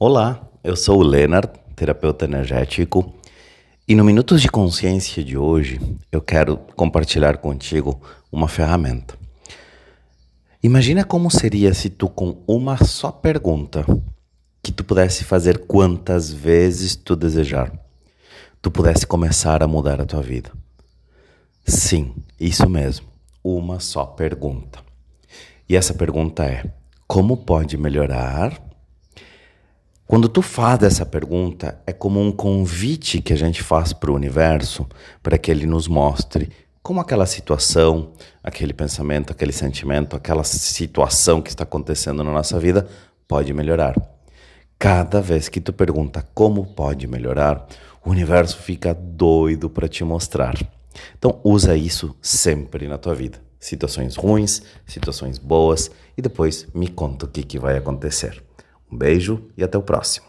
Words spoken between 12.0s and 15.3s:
com uma só pergunta que tu pudesse